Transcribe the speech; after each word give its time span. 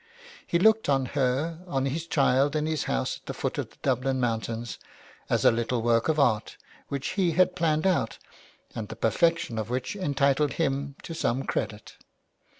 He 0.47 0.57
looked 0.57 0.89
on 0.89 1.05
her, 1.13 1.59
on 1.67 1.85
his 1.85 2.07
child 2.07 2.55
and 2.55 2.67
his 2.67 2.85
house 2.85 3.19
at 3.19 3.27
the 3.27 3.35
foot 3.35 3.59
of 3.59 3.69
the 3.69 3.75
Dublin 3.83 4.19
mountains, 4.19 4.79
as 5.29 5.45
a 5.45 5.51
little 5.51 5.83
work 5.83 6.07
of 6.09 6.19
art 6.19 6.57
which 6.87 7.09
he 7.09 7.33
had 7.33 7.55
planned 7.55 7.85
out 7.85 8.17
and 8.73 8.87
the 8.87 8.95
perfection 8.95 9.59
of 9.59 9.69
which 9.69 9.95
entitled 9.95 10.53
him 10.53 10.95
to 11.03 11.13
some 11.13 11.43
credit. 11.43 11.97